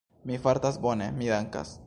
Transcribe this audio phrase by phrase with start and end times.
[0.29, 1.79] Mi fartas bone, mi dankas.